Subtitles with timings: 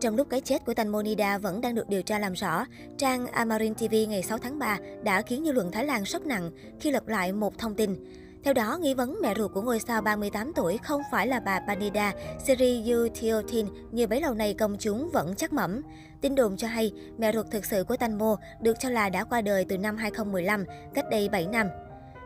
[0.00, 2.66] Trong lúc cái chết của Tanmonida vẫn đang được điều tra làm rõ,
[2.98, 6.50] trang Amarin TV ngày 6 tháng 3 đã khiến dư luận Thái Lan sốc nặng
[6.80, 7.96] khi lật lại một thông tin.
[8.44, 11.60] Theo đó, nghi vấn mẹ ruột của ngôi sao 38 tuổi không phải là bà
[11.60, 12.12] Panida
[12.46, 15.82] Siri Theotin như bấy lâu nay công chúng vẫn chắc mẩm.
[16.20, 19.40] Tin đồn cho hay, mẹ ruột thực sự của Tanmo được cho là đã qua
[19.40, 21.66] đời từ năm 2015, cách đây 7 năm.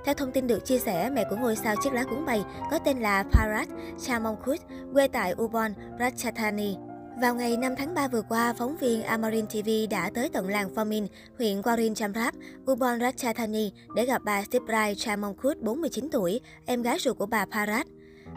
[0.05, 2.79] Theo thông tin được chia sẻ, mẹ của ngôi sao chiếc lá cuốn bay có
[2.79, 3.69] tên là Parat
[4.07, 4.61] Chamongkut,
[4.93, 6.77] quê tại Ubon, Ratchathani.
[7.21, 10.75] Vào ngày 5 tháng 3 vừa qua, phóng viên Amarin TV đã tới tận làng
[10.75, 11.07] Formin,
[11.39, 12.35] huyện Warin Chamrap,
[12.71, 17.87] Ubon Ratchathani để gặp bà Siprai Chamongkut, 49 tuổi, em gái ruột của bà Parat.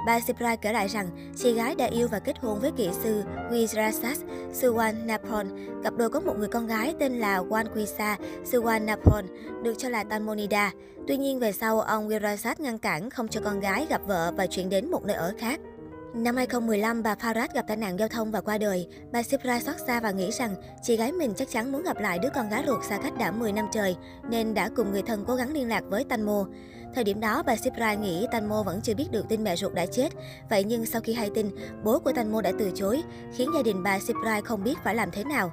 [0.05, 3.23] Bà Siprai kể lại rằng, chị gái đã yêu và kết hôn với kỹ sư
[3.51, 4.15] Wisrasas
[4.53, 5.47] Suwan Napon.
[5.83, 8.17] Cặp đôi có một người con gái tên là Wanquisa
[8.51, 9.25] Suwan Napon,
[9.63, 10.71] được cho là Tanmonida.
[11.07, 14.47] Tuy nhiên về sau, ông Wirasas ngăn cản không cho con gái gặp vợ và
[14.47, 15.59] chuyển đến một nơi ở khác.
[16.13, 18.87] Năm 2015, bà Farad gặp tai nạn giao thông và qua đời.
[19.11, 22.19] Bà Sipra xót xa và nghĩ rằng chị gái mình chắc chắn muốn gặp lại
[22.19, 23.95] đứa con gái ruột xa cách đã 10 năm trời,
[24.29, 26.45] nên đã cùng người thân cố gắng liên lạc với Tanmo.
[26.95, 29.85] Thời điểm đó, bà Sipra nghĩ Tanmo vẫn chưa biết được tin mẹ ruột đã
[29.85, 30.09] chết.
[30.49, 31.49] Vậy nhưng sau khi hay tin,
[31.83, 33.03] bố của Tanmo đã từ chối,
[33.35, 35.51] khiến gia đình bà Sipra không biết phải làm thế nào.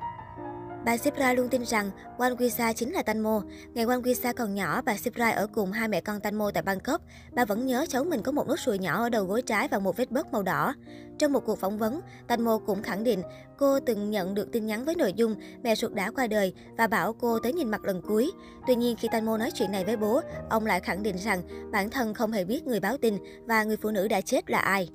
[0.84, 3.42] Bà Sipra luôn tin rằng Wan Wisa chính là Tanmo.
[3.74, 7.02] Ngày Wan Wisa còn nhỏ, bà Sipra ở cùng hai mẹ con Tanmo tại Bangkok.
[7.32, 9.78] Bà vẫn nhớ cháu mình có một nốt ruồi nhỏ ở đầu gối trái và
[9.78, 10.74] một vết bớt màu đỏ.
[11.18, 13.22] Trong một cuộc phỏng vấn, Tanmo cũng khẳng định
[13.58, 16.86] cô từng nhận được tin nhắn với nội dung mẹ ruột đã qua đời và
[16.86, 18.30] bảo cô tới nhìn mặt lần cuối.
[18.66, 20.20] Tuy nhiên, khi Tanmo nói chuyện này với bố,
[20.50, 21.42] ông lại khẳng định rằng
[21.72, 24.58] bản thân không hề biết người báo tin và người phụ nữ đã chết là
[24.58, 24.90] ai.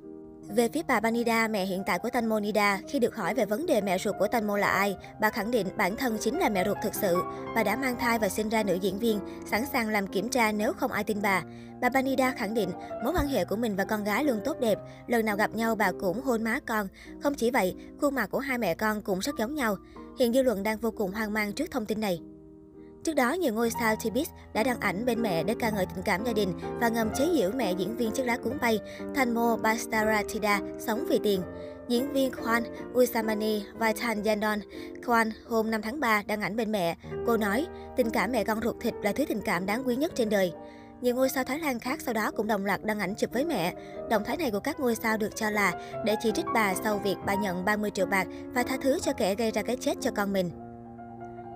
[0.50, 3.66] Về phía bà Banida, mẹ hiện tại của Tanmo Nida, khi được hỏi về vấn
[3.66, 6.66] đề mẹ ruột của Tanmo là ai, bà khẳng định bản thân chính là mẹ
[6.66, 7.24] ruột thực sự.
[7.56, 10.52] Bà đã mang thai và sinh ra nữ diễn viên, sẵn sàng làm kiểm tra
[10.52, 11.44] nếu không ai tin bà.
[11.82, 12.70] Bà Banida khẳng định
[13.04, 15.76] mối quan hệ của mình và con gái luôn tốt đẹp, lần nào gặp nhau
[15.76, 16.88] bà cũng hôn má con.
[17.24, 19.76] Không chỉ vậy, khuôn mặt của hai mẹ con cũng rất giống nhau.
[20.20, 22.20] Hiện dư luận đang vô cùng hoang mang trước thông tin này.
[23.06, 26.04] Trước đó, nhiều ngôi sao TVS đã đăng ảnh bên mẹ để ca ngợi tình
[26.04, 28.80] cảm gia đình và ngầm chế giễu mẹ diễn viên chiếc lá cuốn bay
[29.16, 31.42] Thanmo Bastaratida sống vì tiền.
[31.88, 32.62] Diễn viên Kwan
[32.94, 34.60] Usamani Vaitan Yandon
[35.06, 36.96] Kwan hôm 5 tháng 3 đăng ảnh bên mẹ.
[37.28, 37.66] Cô nói,
[37.98, 40.54] tình cảm mẹ con ruột thịt là thứ tình cảm đáng quý nhất trên đời.
[41.02, 43.46] Nhiều ngôi sao Thái Lan khác sau đó cũng đồng loạt đăng ảnh chụp với
[43.46, 43.74] mẹ.
[44.10, 45.74] Động thái này của các ngôi sao được cho là
[46.06, 49.14] để chỉ trích bà sau việc bà nhận 30 triệu bạc và tha thứ cho
[49.14, 50.65] kẻ gây ra cái chết cho con mình.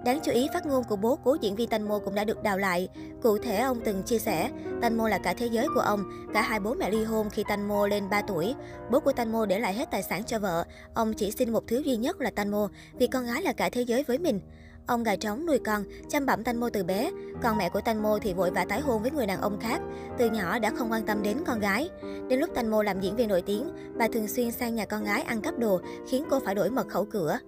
[0.06, 2.58] Đáng chú ý, phát ngôn của bố cố diễn viên Tanmo cũng đã được đào
[2.58, 2.90] lại.
[3.22, 4.50] Cụ thể, ông từng chia sẻ,
[4.82, 6.04] Tanmo là cả thế giới của ông.
[6.34, 8.56] Cả hai bố mẹ ly hôn khi Tanmo lên 3 tuổi.
[8.92, 10.66] Bố của Tanmo để lại hết tài sản cho vợ.
[10.94, 13.82] Ông chỉ xin một thứ duy nhất là Tanmo, vì con gái là cả thế
[13.82, 14.40] giới với mình.
[14.88, 17.12] Ông gà trống nuôi con, chăm bẩm Tanmo từ bé.
[17.44, 19.82] Còn mẹ của Tanmo thì vội vã tái hôn với người đàn ông khác.
[20.18, 21.90] Từ nhỏ đã không quan tâm đến con gái.
[22.28, 25.22] Đến lúc Tanmo làm diễn viên nổi tiếng, bà thường xuyên sang nhà con gái
[25.22, 27.40] ăn cắp đồ, khiến cô phải đổi mật khẩu cửa.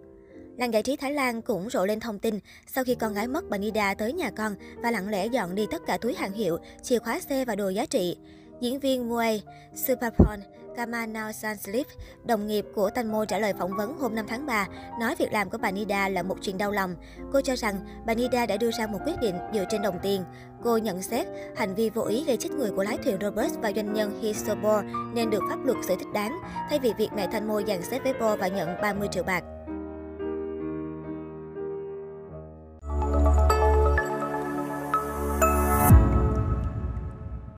[0.58, 3.50] Làng giải trí Thái Lan cũng rộ lên thông tin sau khi con gái mất
[3.50, 6.58] bà Nida tới nhà con và lặng lẽ dọn đi tất cả túi hàng hiệu,
[6.84, 8.18] chìa khóa xe và đồ giá trị.
[8.62, 9.44] Diễn viên Muay
[9.76, 10.40] Supapron
[10.76, 11.88] Kamanao Sanslip,
[12.26, 14.68] đồng nghiệp của Tanmo trả lời phỏng vấn hôm 5 tháng 3,
[15.00, 16.96] nói việc làm của bà Nida là một chuyện đau lòng.
[17.34, 17.76] Cô cho rằng
[18.06, 20.24] bà Nida đã đưa ra một quyết định dựa trên đồng tiền.
[20.64, 23.72] Cô nhận xét hành vi vô ý gây chết người của lái thuyền Robert và
[23.76, 24.84] doanh nhân Hisobor
[25.14, 26.40] nên được pháp luật xử thích đáng,
[26.70, 29.44] thay vì việc mẹ Tanmo dàn xếp với Bo và nhận 30 triệu bạc.